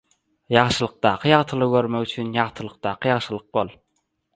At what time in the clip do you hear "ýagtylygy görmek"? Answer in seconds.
1.33-2.09